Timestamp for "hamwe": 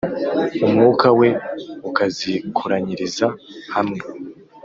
3.73-3.99